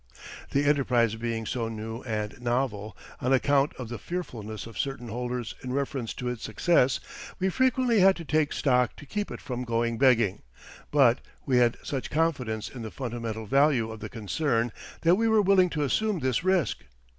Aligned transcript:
The 0.49 0.63
enterprise 0.65 1.13
being 1.13 1.45
so 1.45 1.69
new 1.69 2.01
and 2.01 2.41
novel, 2.41 2.97
on 3.19 3.31
account 3.33 3.75
of 3.75 3.87
the 3.87 3.99
fearfulness 3.99 4.65
of 4.65 4.79
certain 4.79 5.09
holders 5.09 5.53
in 5.63 5.73
reference 5.73 6.15
to 6.15 6.27
its 6.27 6.41
success, 6.41 6.99
we 7.39 7.49
frequently 7.49 7.99
had 7.99 8.15
to 8.15 8.25
take 8.25 8.51
stock 8.51 8.95
to 8.95 9.05
keep 9.05 9.29
it 9.29 9.39
from 9.39 9.63
going 9.63 9.99
begging, 9.99 10.41
but 10.89 11.19
we 11.45 11.57
had 11.57 11.77
such 11.83 12.09
confidence 12.09 12.67
in 12.67 12.81
the 12.81 12.89
fundamental 12.89 13.45
value 13.45 13.91
of 13.91 13.99
the 13.99 14.09
concern 14.09 14.71
that 15.01 15.17
we 15.17 15.27
were 15.27 15.39
willing 15.39 15.69
to 15.69 15.83
assume 15.83 16.17
this 16.17 16.43
risk. 16.43 16.83